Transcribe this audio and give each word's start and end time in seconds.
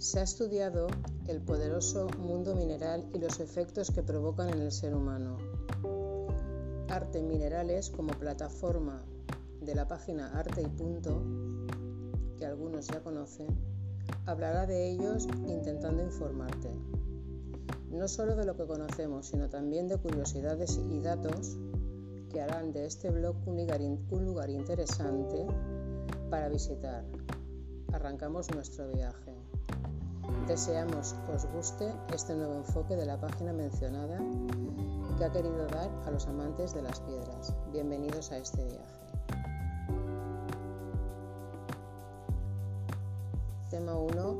Se 0.00 0.18
ha 0.18 0.22
estudiado 0.22 0.86
el 1.28 1.42
poderoso 1.42 2.08
mundo 2.18 2.54
mineral 2.54 3.06
y 3.12 3.18
los 3.18 3.38
efectos 3.38 3.90
que 3.90 4.02
provocan 4.02 4.48
en 4.48 4.62
el 4.62 4.72
ser 4.72 4.94
humano. 4.94 5.36
Arte 6.88 7.20
Minerales 7.20 7.90
como 7.90 8.14
plataforma 8.14 9.02
de 9.60 9.74
la 9.74 9.86
página 9.86 10.28
Arte 10.38 10.62
y 10.62 10.68
Punto, 10.68 11.22
que 12.38 12.46
algunos 12.46 12.86
ya 12.86 13.02
conocen, 13.02 13.48
hablará 14.24 14.64
de 14.64 14.88
ellos 14.88 15.28
intentando 15.46 16.02
informarte. 16.02 16.70
No 17.90 18.08
solo 18.08 18.36
de 18.36 18.46
lo 18.46 18.56
que 18.56 18.66
conocemos, 18.66 19.26
sino 19.26 19.50
también 19.50 19.86
de 19.86 19.98
curiosidades 19.98 20.80
y 20.90 21.00
datos 21.00 21.58
que 22.32 22.40
harán 22.40 22.72
de 22.72 22.86
este 22.86 23.10
blog 23.10 23.36
un 23.46 24.24
lugar, 24.24 24.48
interesante 24.48 25.46
para 26.30 26.48
visitar. 26.48 27.04
Arrancamos 27.92 28.50
nuestro 28.54 28.90
viaje. 28.92 29.39
Deseamos 30.46 31.14
os 31.32 31.46
guste 31.46 31.92
este 32.12 32.34
nuevo 32.34 32.54
enfoque 32.54 32.96
de 32.96 33.06
la 33.06 33.16
página 33.16 33.52
mencionada 33.52 34.18
que 35.16 35.24
ha 35.24 35.30
querido 35.30 35.66
dar 35.66 35.90
a 36.06 36.10
los 36.10 36.26
amantes 36.26 36.74
de 36.74 36.82
las 36.82 37.00
piedras. 37.00 37.54
Bienvenidos 37.72 38.32
a 38.32 38.38
este 38.38 38.64
viaje. 38.64 39.00
Tema 43.70 43.94
1. 43.94 44.36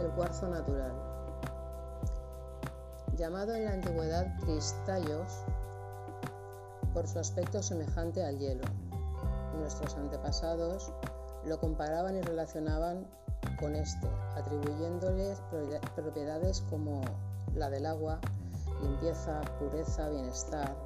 El 0.00 0.10
cuarzo 0.12 0.48
natural. 0.48 0.92
Llamado 3.16 3.54
en 3.54 3.64
la 3.66 3.72
antigüedad 3.72 4.26
cristallos 4.40 5.44
por 6.94 7.06
su 7.06 7.18
aspecto 7.18 7.62
semejante 7.62 8.24
al 8.24 8.38
hielo. 8.38 8.64
Nuestros 9.58 9.94
antepasados 9.96 10.92
lo 11.44 11.58
comparaban 11.58 12.16
y 12.16 12.22
relacionaban 12.22 13.06
con 13.56 13.76
este, 13.76 14.08
atribuyéndoles 14.36 15.40
propiedades 15.94 16.62
como 16.70 17.02
la 17.54 17.70
del 17.70 17.86
agua, 17.86 18.20
limpieza, 18.82 19.40
pureza, 19.58 20.08
bienestar. 20.10 20.76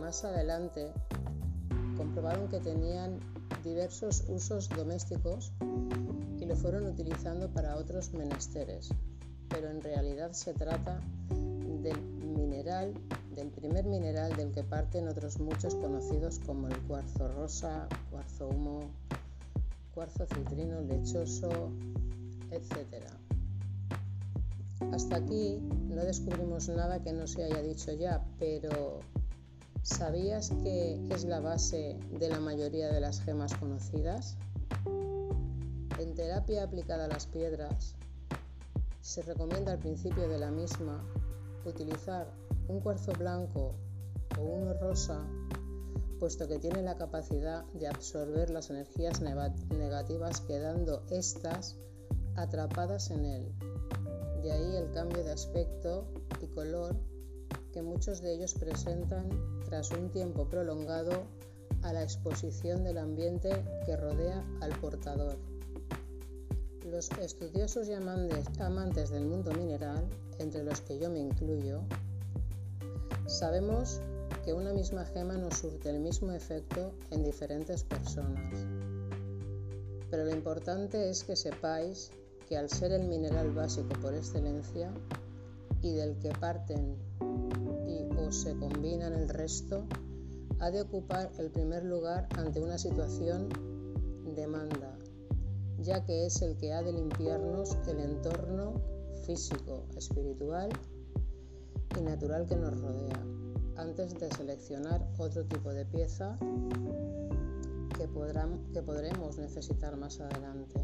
Más 0.00 0.24
adelante 0.24 0.92
comprobaron 1.96 2.48
que 2.48 2.60
tenían 2.60 3.20
diversos 3.62 4.24
usos 4.28 4.68
domésticos 4.68 5.52
y 6.40 6.44
lo 6.46 6.56
fueron 6.56 6.86
utilizando 6.86 7.48
para 7.50 7.76
otros 7.76 8.12
menesteres, 8.12 8.88
pero 9.48 9.68
en 9.68 9.82
realidad 9.82 10.32
se 10.32 10.54
trata 10.54 11.00
del 11.82 12.00
mineral, 12.02 12.94
del 13.34 13.50
primer 13.50 13.84
mineral 13.84 14.34
del 14.36 14.52
que 14.52 14.62
parten 14.62 15.08
otros 15.08 15.38
muchos 15.38 15.74
conocidos 15.74 16.40
como 16.40 16.68
el 16.68 16.76
cuarzo 16.82 17.28
rosa, 17.28 17.88
cuarzo 18.10 18.48
humo, 18.48 18.80
cuarzo 19.94 20.26
citrino, 20.26 20.80
lechoso, 20.80 21.70
etc. 22.50 23.04
Hasta 24.92 25.16
aquí 25.16 25.58
no 25.88 26.02
descubrimos 26.02 26.68
nada 26.68 27.02
que 27.02 27.12
no 27.12 27.26
se 27.26 27.44
haya 27.44 27.62
dicho 27.62 27.92
ya, 27.92 28.24
pero 28.38 29.00
¿sabías 29.82 30.50
que 30.62 31.00
es 31.10 31.24
la 31.24 31.40
base 31.40 31.98
de 32.18 32.28
la 32.28 32.40
mayoría 32.40 32.92
de 32.92 33.00
las 33.00 33.20
gemas 33.20 33.54
conocidas? 33.54 34.36
En 35.98 36.14
terapia 36.14 36.64
aplicada 36.64 37.04
a 37.04 37.08
las 37.08 37.26
piedras, 37.26 37.94
se 39.00 39.22
recomienda 39.22 39.72
al 39.72 39.78
principio 39.78 40.28
de 40.28 40.38
la 40.38 40.50
misma 40.50 41.04
utilizar 41.64 42.26
un 42.68 42.80
cuarzo 42.80 43.12
blanco 43.12 43.74
o 44.38 44.42
uno 44.42 44.74
rosa 44.74 45.24
puesto 46.22 46.46
que 46.46 46.60
tiene 46.60 46.82
la 46.82 46.94
capacidad 46.94 47.64
de 47.72 47.88
absorber 47.88 48.48
las 48.48 48.70
energías 48.70 49.20
negativas 49.20 50.40
quedando 50.42 51.02
éstas 51.10 51.74
atrapadas 52.36 53.10
en 53.10 53.24
él. 53.24 53.52
De 54.40 54.52
ahí 54.52 54.76
el 54.76 54.92
cambio 54.92 55.24
de 55.24 55.32
aspecto 55.32 56.06
y 56.40 56.46
color 56.46 56.94
que 57.72 57.82
muchos 57.82 58.22
de 58.22 58.34
ellos 58.34 58.54
presentan 58.54 59.30
tras 59.64 59.90
un 59.90 60.12
tiempo 60.12 60.48
prolongado 60.48 61.24
a 61.82 61.92
la 61.92 62.04
exposición 62.04 62.84
del 62.84 62.98
ambiente 62.98 63.50
que 63.84 63.96
rodea 63.96 64.44
al 64.60 64.78
portador. 64.78 65.36
Los 66.88 67.10
estudiosos 67.18 67.88
y 67.88 67.94
amantes 67.94 69.10
del 69.10 69.24
mundo 69.24 69.50
mineral, 69.54 70.08
entre 70.38 70.62
los 70.62 70.82
que 70.82 71.00
yo 71.00 71.10
me 71.10 71.18
incluyo, 71.18 71.80
sabemos 73.26 74.00
que 74.44 74.52
una 74.52 74.72
misma 74.72 75.04
gema 75.04 75.36
nos 75.36 75.58
surte 75.58 75.88
el 75.90 76.00
mismo 76.00 76.32
efecto 76.32 76.92
en 77.10 77.22
diferentes 77.22 77.84
personas. 77.84 78.66
Pero 80.10 80.24
lo 80.24 80.32
importante 80.32 81.08
es 81.08 81.22
que 81.24 81.36
sepáis 81.36 82.10
que 82.48 82.56
al 82.56 82.68
ser 82.68 82.92
el 82.92 83.04
mineral 83.04 83.52
básico 83.52 83.90
por 84.00 84.14
excelencia 84.14 84.92
y 85.80 85.92
del 85.92 86.18
que 86.18 86.30
parten 86.30 86.96
y 87.86 88.02
o 88.18 88.32
se 88.32 88.54
combinan 88.56 89.14
el 89.14 89.28
resto, 89.28 89.84
ha 90.58 90.70
de 90.70 90.82
ocupar 90.82 91.30
el 91.38 91.50
primer 91.50 91.84
lugar 91.84 92.28
ante 92.36 92.60
una 92.60 92.78
situación 92.78 93.48
demanda, 94.34 94.96
ya 95.80 96.04
que 96.04 96.26
es 96.26 96.42
el 96.42 96.56
que 96.56 96.72
ha 96.72 96.82
de 96.82 96.92
limpiarnos 96.92 97.76
el 97.86 98.00
entorno 98.00 98.74
físico, 99.24 99.86
espiritual 99.96 100.70
y 101.98 102.02
natural 102.02 102.46
que 102.46 102.56
nos 102.56 102.80
rodea 102.80 103.31
antes 103.76 104.18
de 104.18 104.30
seleccionar 104.30 105.06
otro 105.18 105.44
tipo 105.44 105.72
de 105.72 105.84
pieza 105.84 106.36
que, 107.96 108.08
podremos 108.08 109.38
necesitar 109.38 109.96
más 109.96 110.20
adelante. 110.20 110.80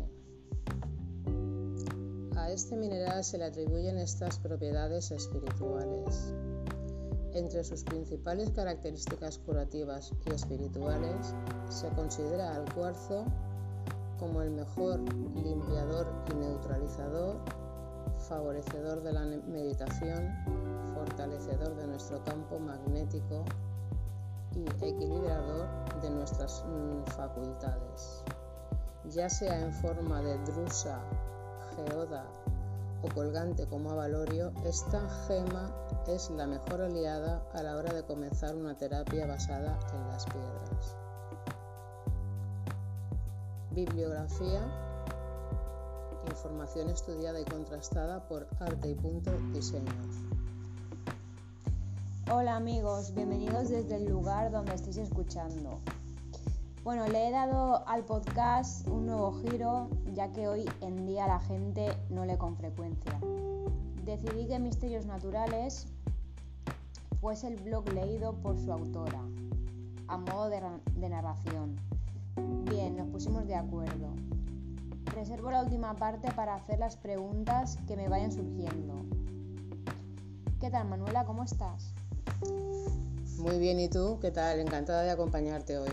A 2.37 2.51
este 2.51 2.77
mineral 2.77 3.25
se 3.25 3.39
le 3.39 3.45
atribuyen 3.45 3.99
estas 3.99 4.39
propiedades 4.39 5.11
espirituales. 5.11 6.33
Entre 7.33 7.63
sus 7.63 7.85
principales 7.85 8.51
características 8.51 9.39
curativas 9.39 10.13
y 10.27 10.33
espirituales 10.33 11.35
se 11.69 11.89
considera 11.91 12.55
al 12.55 12.73
cuarzo 12.73 13.25
como 14.19 14.43
el 14.43 14.51
mejor 14.51 15.01
limpiador 15.35 16.07
y 16.33 16.35
neutralizador, 16.35 17.37
favorecedor 18.29 19.03
de 19.03 19.13
la 19.13 19.25
meditación, 19.25 20.58
fortalecedor 20.99 21.77
de 21.77 21.87
nuestro 21.87 22.23
campo 22.25 22.59
magnético 22.59 23.45
y 24.55 24.67
equilibrador 24.85 25.69
de 26.03 26.11
nuestras 26.11 26.65
mm, 26.67 27.05
facultades, 27.13 28.25
ya 29.05 29.29
sea 29.31 29.61
en 29.61 29.73
forma 29.73 30.21
de 30.23 30.37
drusa, 30.39 31.01
geoda 31.77 32.25
o 33.03 33.09
colgante 33.15 33.67
como 33.69 33.93
avalorio, 33.93 34.53
esta 34.65 35.01
gema 35.27 35.71
es 36.09 36.31
la 36.31 36.47
mejor 36.47 36.81
aliada 36.81 37.45
a 37.55 37.63
la 37.63 37.77
hora 37.77 37.93
de 37.93 38.03
comenzar 38.03 38.57
una 38.57 38.77
terapia 38.77 39.27
basada 39.27 39.79
en 39.95 40.09
las 40.09 40.25
piedras. 40.27 40.97
Bibliografía 43.71 44.61
Información 46.29 46.91
estudiada 46.91 47.41
y 47.41 47.45
contrastada 47.45 48.29
por 48.29 48.47
Arte 48.61 48.91
y 48.91 48.95
Punto 48.95 49.33
Diseños. 49.53 50.48
Hola 52.31 52.57
amigos, 52.57 53.15
bienvenidos 53.15 53.71
desde 53.71 53.97
el 53.97 54.05
lugar 54.05 54.51
donde 54.51 54.75
estéis 54.75 54.99
escuchando. 54.99 55.81
Bueno, 56.85 57.09
le 57.09 57.27
he 57.27 57.31
dado 57.31 57.89
al 57.89 58.05
podcast 58.05 58.87
un 58.87 59.07
nuevo 59.07 59.33
giro, 59.41 59.89
ya 60.13 60.31
que 60.31 60.47
hoy 60.47 60.67
en 60.83 61.07
día 61.07 61.27
la 61.27 61.41
gente 61.41 61.89
no 62.11 62.27
lee 62.27 62.37
con 62.37 62.55
frecuencia. 62.55 63.19
Decidí 64.05 64.47
que 64.47 64.59
Misterios 64.59 65.07
Naturales 65.07 65.87
fuese 67.19 67.49
el 67.49 67.57
blog 67.57 67.91
leído 67.95 68.35
por 68.35 68.59
su 68.59 68.71
autora, 68.73 69.23
a 70.09 70.19
modo 70.19 70.51
de, 70.51 70.61
de 70.97 71.09
narración. 71.09 71.77
Bien, 72.71 72.95
nos 72.95 73.09
pusimos 73.09 73.47
de 73.47 73.55
acuerdo. 73.55 74.13
Reservo 75.15 75.51
la 75.51 75.63
última 75.63 75.95
parte 75.95 76.31
para 76.33 76.57
hacer 76.57 76.79
las 76.79 76.95
preguntas 76.97 77.79
que 77.87 77.97
me 77.97 78.07
vayan 78.07 78.33
surgiendo. 78.33 78.97
¿Qué 80.61 80.69
tal 80.69 80.87
Manuela? 80.87 81.25
¿Cómo 81.25 81.43
estás? 81.43 81.95
Muy 83.39 83.61
bien, 83.61 83.79
¿y 83.79 83.89
tú? 83.89 84.19
¿Qué 84.21 84.33
tal? 84.33 84.59
Encantada 84.59 85.05
de 85.05 85.11
acompañarte 85.11 85.79
hoy. 85.79 85.93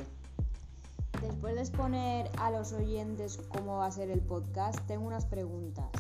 Después 1.21 1.53
de 1.53 1.61
exponer 1.61 2.27
a 2.39 2.49
los 2.49 2.73
oyentes 2.73 3.37
cómo 3.49 3.77
va 3.77 3.85
a 3.85 3.91
ser 3.91 4.09
el 4.09 4.19
podcast, 4.21 4.79
tengo 4.87 5.05
unas 5.05 5.27
preguntas. 5.27 5.91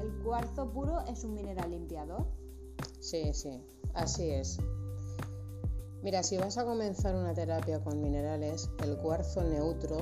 ¿El 0.00 0.12
cuarzo 0.22 0.70
puro 0.70 1.00
es 1.08 1.24
un 1.24 1.34
mineral 1.34 1.72
limpiador? 1.72 2.24
Sí, 3.00 3.34
sí, 3.34 3.60
así 3.94 4.30
es. 4.30 4.58
Mira, 6.02 6.22
si 6.22 6.36
vas 6.36 6.56
a 6.56 6.64
comenzar 6.64 7.16
una 7.16 7.34
terapia 7.34 7.82
con 7.82 8.00
minerales, 8.00 8.70
el 8.84 8.96
cuarzo 8.96 9.42
neutro, 9.42 9.98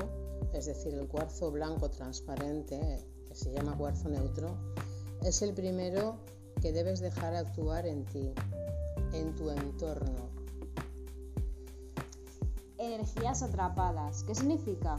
es 0.53 0.67
decir, 0.67 0.93
el 0.93 1.09
cuarzo 1.09 1.50
blanco 1.50 1.88
transparente, 1.88 3.06
que 3.26 3.35
se 3.35 3.50
llama 3.53 3.75
cuarzo 3.79 4.11
neutro, 4.11 4.55
es 5.23 5.41
el 5.41 5.55
primero 5.55 6.17
que 6.61 6.73
debes 6.73 7.00
dejar 7.00 7.35
actuar 7.35 7.87
en 7.87 8.05
ti, 8.05 8.35
en 9.14 9.35
tu 9.35 9.49
entorno. 9.49 10.27
Energías 12.88 13.43
atrapadas, 13.43 14.25
¿qué 14.25 14.35
significa? 14.35 14.96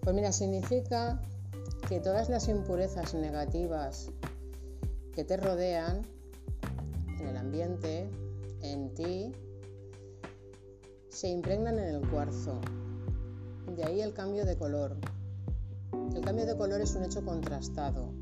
Pues 0.00 0.12
mira, 0.12 0.32
significa 0.32 1.22
que 1.88 2.00
todas 2.00 2.28
las 2.28 2.48
impurezas 2.48 3.14
negativas 3.14 4.10
que 5.14 5.22
te 5.22 5.36
rodean 5.36 6.02
en 7.20 7.28
el 7.28 7.36
ambiente, 7.36 8.10
en 8.62 8.92
ti, 8.92 9.32
se 11.10 11.28
impregnan 11.28 11.78
en 11.78 11.94
el 11.94 12.10
cuarzo. 12.10 12.60
De 13.76 13.84
ahí 13.84 14.00
el 14.00 14.12
cambio 14.12 14.44
de 14.44 14.58
color. 14.58 14.96
El 16.12 16.22
cambio 16.22 16.44
de 16.44 16.56
color 16.56 16.80
es 16.80 16.96
un 16.96 17.04
hecho 17.04 17.24
contrastado. 17.24 18.12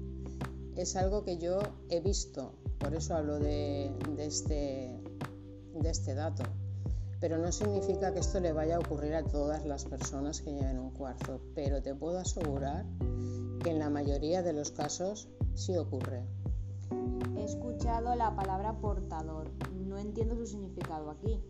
Es 0.76 0.94
algo 0.94 1.24
que 1.24 1.38
yo 1.38 1.58
he 1.88 2.00
visto, 2.00 2.52
por 2.78 2.94
eso 2.94 3.16
hablo 3.16 3.38
de, 3.38 3.90
este, 4.18 5.00
de 5.74 5.90
este 5.90 6.14
dato. 6.14 6.42
Pero 7.22 7.38
no 7.38 7.52
significa 7.52 8.12
que 8.12 8.18
esto 8.18 8.40
le 8.40 8.52
vaya 8.52 8.74
a 8.74 8.78
ocurrir 8.80 9.14
a 9.14 9.22
todas 9.22 9.64
las 9.64 9.84
personas 9.84 10.40
que 10.40 10.52
lleven 10.52 10.80
un 10.80 10.90
cuarzo. 10.90 11.40
Pero 11.54 11.80
te 11.80 11.94
puedo 11.94 12.18
asegurar 12.18 12.84
que 13.62 13.70
en 13.70 13.78
la 13.78 13.90
mayoría 13.90 14.42
de 14.42 14.52
los 14.52 14.72
casos 14.72 15.28
sí 15.54 15.76
ocurre. 15.76 16.26
He 17.36 17.44
escuchado 17.44 18.16
la 18.16 18.34
palabra 18.34 18.72
portador. 18.80 19.52
No 19.86 19.98
entiendo 19.98 20.34
su 20.34 20.46
significado 20.46 21.10
aquí. 21.10 21.40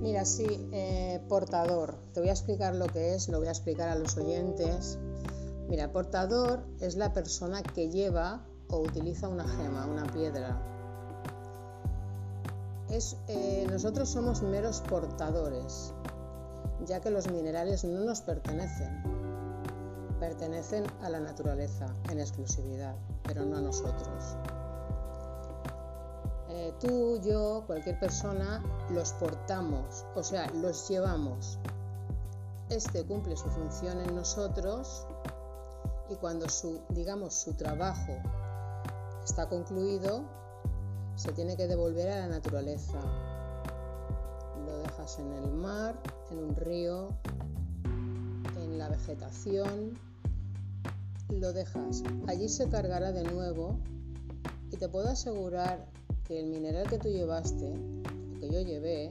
Mira, 0.00 0.24
sí, 0.24 0.68
eh, 0.70 1.20
portador. 1.28 1.96
Te 2.12 2.20
voy 2.20 2.28
a 2.28 2.32
explicar 2.32 2.76
lo 2.76 2.86
que 2.86 3.16
es, 3.16 3.28
lo 3.28 3.38
voy 3.38 3.48
a 3.48 3.52
explicar 3.52 3.88
a 3.88 3.96
los 3.96 4.16
oyentes. 4.16 4.96
Mira, 5.68 5.90
portador 5.90 6.64
es 6.78 6.94
la 6.94 7.12
persona 7.12 7.64
que 7.64 7.90
lleva 7.90 8.46
o 8.68 8.78
utiliza 8.78 9.28
una 9.28 9.48
gema, 9.48 9.86
una 9.86 10.06
piedra. 10.06 10.75
Es, 12.90 13.16
eh, 13.26 13.66
nosotros 13.70 14.08
somos 14.08 14.42
meros 14.42 14.80
portadores, 14.88 15.92
ya 16.86 17.00
que 17.00 17.10
los 17.10 17.30
minerales 17.30 17.84
no 17.84 18.04
nos 18.04 18.20
pertenecen. 18.20 19.02
Pertenecen 20.20 20.84
a 21.02 21.10
la 21.10 21.20
naturaleza 21.20 21.86
en 22.10 22.20
exclusividad, 22.20 22.94
pero 23.24 23.44
no 23.44 23.56
a 23.56 23.60
nosotros. 23.60 24.36
Eh, 26.48 26.72
tú, 26.80 27.20
yo, 27.22 27.64
cualquier 27.66 27.98
persona, 27.98 28.62
los 28.90 29.12
portamos, 29.14 30.04
o 30.14 30.22
sea, 30.22 30.48
los 30.52 30.88
llevamos. 30.88 31.58
Este 32.68 33.04
cumple 33.04 33.36
su 33.36 33.48
función 33.50 34.00
en 34.00 34.14
nosotros 34.14 35.06
y 36.08 36.14
cuando 36.16 36.48
su, 36.48 36.80
digamos, 36.90 37.34
su 37.34 37.54
trabajo 37.54 38.16
está 39.24 39.48
concluido, 39.48 40.22
se 41.16 41.32
tiene 41.32 41.56
que 41.56 41.66
devolver 41.66 42.08
a 42.10 42.20
la 42.20 42.28
naturaleza. 42.28 43.00
Lo 44.64 44.78
dejas 44.78 45.18
en 45.18 45.32
el 45.32 45.50
mar, 45.50 46.00
en 46.30 46.38
un 46.38 46.54
río, 46.56 47.08
en 48.56 48.78
la 48.78 48.88
vegetación, 48.88 49.98
lo 51.30 51.52
dejas. 51.52 52.02
Allí 52.26 52.48
se 52.48 52.68
cargará 52.68 53.12
de 53.12 53.24
nuevo 53.24 53.78
y 54.70 54.76
te 54.76 54.88
puedo 54.88 55.08
asegurar 55.08 55.86
que 56.26 56.38
el 56.40 56.46
mineral 56.46 56.88
que 56.88 56.98
tú 56.98 57.08
llevaste, 57.08 57.72
o 57.72 58.40
que 58.40 58.50
yo 58.50 58.60
llevé, 58.60 59.10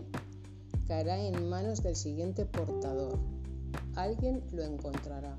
caerá 0.87 1.17
en 1.17 1.49
manos 1.49 1.81
del 1.81 1.95
siguiente 1.95 2.45
portador. 2.45 3.17
Alguien 3.95 4.43
lo 4.51 4.63
encontrará. 4.63 5.37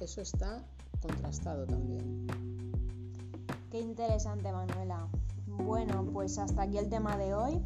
Eso 0.00 0.20
está 0.20 0.62
contrastado 1.00 1.64
también. 1.66 2.26
Qué 3.70 3.80
interesante, 3.80 4.50
Manuela. 4.50 5.08
Bueno, 5.58 6.06
pues 6.12 6.38
hasta 6.38 6.62
aquí 6.62 6.78
el 6.78 6.88
tema 6.88 7.16
de 7.16 7.34
hoy. 7.34 7.62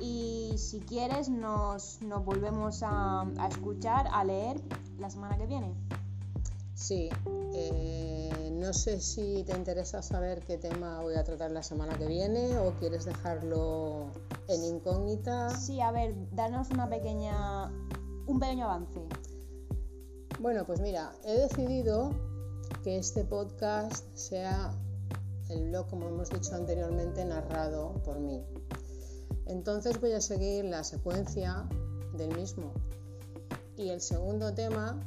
Y 0.00 0.54
si 0.56 0.80
quieres, 0.80 1.28
nos, 1.28 1.98
volvemos 2.24 2.82
a, 2.82 3.22
a 3.38 3.48
escuchar, 3.48 4.06
a 4.12 4.24
leer 4.24 4.60
la 4.98 5.10
semana 5.10 5.36
que 5.36 5.46
viene. 5.46 5.74
Sí, 6.74 7.10
eh, 7.54 8.50
no 8.52 8.72
sé 8.72 9.00
si 9.00 9.44
te 9.44 9.56
interesa 9.56 10.02
saber 10.02 10.42
qué 10.42 10.56
tema 10.56 11.00
voy 11.00 11.14
a 11.14 11.22
tratar 11.22 11.50
la 11.50 11.62
semana 11.62 11.96
que 11.98 12.06
viene 12.06 12.58
o 12.58 12.72
quieres 12.72 13.04
dejarlo 13.04 14.06
en 14.48 14.64
incógnita. 14.64 15.50
Sí, 15.50 15.80
a 15.80 15.92
ver, 15.92 16.14
danos 16.32 16.70
una 16.70 16.88
pequeña, 16.88 17.70
un 18.26 18.40
pequeño 18.40 18.64
avance. 18.64 19.00
Bueno, 20.40 20.64
pues 20.64 20.80
mira, 20.80 21.12
he 21.24 21.34
decidido 21.34 22.10
que 22.82 22.98
este 22.98 23.24
podcast 23.24 24.04
sea 24.16 24.72
el 25.52 25.68
blog, 25.68 25.88
como 25.88 26.08
hemos 26.08 26.30
dicho 26.30 26.54
anteriormente, 26.54 27.24
narrado 27.24 27.94
por 28.04 28.18
mí. 28.20 28.42
Entonces 29.46 30.00
voy 30.00 30.12
a 30.12 30.20
seguir 30.20 30.64
la 30.64 30.84
secuencia 30.84 31.68
del 32.16 32.34
mismo. 32.36 32.72
Y 33.76 33.88
el 33.90 34.00
segundo 34.00 34.54
tema 34.54 35.00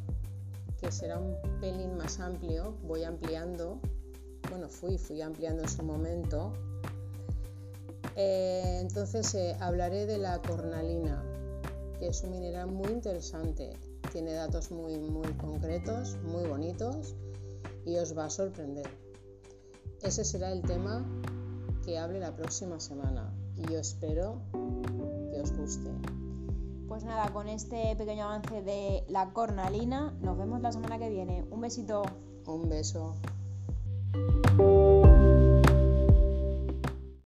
que 0.80 0.92
será 0.92 1.19
un 1.19 1.36
pelín 1.59 1.95
más 1.97 2.19
amplio, 2.19 2.75
voy 2.83 3.03
ampliando, 3.03 3.80
bueno, 4.50 4.68
fui, 4.69 4.97
fui 4.97 5.21
ampliando 5.21 5.63
en 5.63 5.69
su 5.69 5.83
momento. 5.83 6.53
Eh, 8.15 8.80
entonces 8.81 9.33
eh, 9.36 9.56
hablaré 9.59 10.06
de 10.06 10.18
la 10.18 10.42
cornalina, 10.42 11.24
que 12.00 12.07
es 12.07 12.24
un 12.24 12.31
mineral 12.31 12.68
muy 12.68 12.92
interesante, 12.92 13.71
tiene 14.12 14.33
datos 14.33 14.71
muy, 14.71 14.97
muy 14.97 15.31
concretos, 15.33 16.18
muy 16.24 16.47
bonitos 16.47 17.15
y 17.86 17.97
os 17.97 18.18
va 18.18 18.25
a 18.25 18.30
sorprender. 18.30 19.05
Ese 20.06 20.24
será 20.24 20.52
el 20.52 20.62
tema 20.62 21.04
que 21.84 21.98
hable 21.98 22.19
la 22.19 22.36
próxima 22.36 22.80
semana 22.80 23.34
y 23.57 23.72
yo 23.72 23.80
espero 23.80 24.40
que 25.31 25.42
os 25.42 25.52
guste. 25.57 25.90
Pues 26.88 27.04
nada, 27.04 27.34
con 27.34 27.48
este 27.48 27.96
pequeño 27.96 28.25
avance 28.25 28.62
de 28.62 29.04
la 29.10 29.34
cornalina, 29.34 30.13
nos 30.22 30.38
vemos 30.38 30.62
la 30.62 30.72
semana 30.72 31.00
que 31.00 31.10
viene. 31.10 31.44
Un 31.50 31.60
besito. 31.60 32.04
Un 32.46 32.69
beso. 32.69 33.16